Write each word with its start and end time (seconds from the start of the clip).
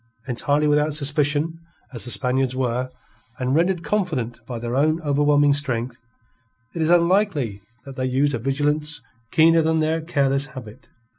Entirely 0.27 0.67
without 0.67 0.95
suspicion 0.95 1.59
as 1.93 2.05
the 2.05 2.09
Spaniards 2.09 2.55
were, 2.55 2.89
and 3.37 3.53
rendered 3.53 3.83
confident 3.83 4.43
by 4.47 4.57
their 4.57 4.75
own 4.75 4.99
overwhelming 5.03 5.53
strength, 5.53 6.03
it 6.73 6.81
is 6.81 6.89
unlikely 6.89 7.61
that 7.85 7.97
they 7.97 8.07
used 8.07 8.33
a 8.33 8.39
vigilance 8.39 8.99
keener 9.31 9.61
than 9.61 9.79
their 9.79 10.01
careless 10.01 10.47
habit. 10.57 10.89